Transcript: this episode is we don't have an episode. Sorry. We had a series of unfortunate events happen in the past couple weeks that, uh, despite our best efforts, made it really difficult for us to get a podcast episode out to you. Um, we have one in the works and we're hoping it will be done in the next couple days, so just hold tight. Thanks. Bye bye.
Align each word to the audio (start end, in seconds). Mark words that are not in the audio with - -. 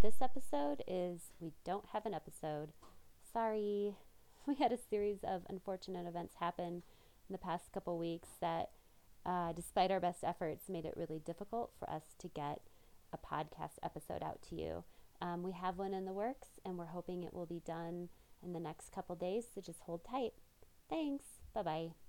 this 0.00 0.22
episode 0.22 0.82
is 0.86 1.32
we 1.40 1.52
don't 1.64 1.86
have 1.92 2.06
an 2.06 2.14
episode. 2.14 2.72
Sorry. 3.32 3.96
We 4.46 4.54
had 4.54 4.72
a 4.72 4.78
series 4.78 5.18
of 5.24 5.42
unfortunate 5.50 6.06
events 6.06 6.36
happen 6.40 6.82
in 7.28 7.32
the 7.32 7.36
past 7.36 7.70
couple 7.70 7.98
weeks 7.98 8.30
that, 8.40 8.70
uh, 9.26 9.52
despite 9.52 9.90
our 9.90 10.00
best 10.00 10.24
efforts, 10.24 10.70
made 10.70 10.86
it 10.86 10.94
really 10.96 11.18
difficult 11.18 11.72
for 11.78 11.90
us 11.90 12.14
to 12.20 12.28
get 12.28 12.62
a 13.12 13.18
podcast 13.18 13.76
episode 13.82 14.22
out 14.22 14.40
to 14.48 14.54
you. 14.54 14.84
Um, 15.20 15.42
we 15.42 15.52
have 15.52 15.76
one 15.76 15.92
in 15.92 16.06
the 16.06 16.14
works 16.14 16.48
and 16.64 16.78
we're 16.78 16.86
hoping 16.86 17.24
it 17.24 17.34
will 17.34 17.44
be 17.44 17.60
done 17.60 18.08
in 18.42 18.54
the 18.54 18.60
next 18.60 18.90
couple 18.90 19.16
days, 19.16 19.44
so 19.54 19.60
just 19.60 19.80
hold 19.80 20.00
tight. 20.02 20.32
Thanks. 20.88 21.26
Bye 21.52 21.62
bye. 21.62 22.07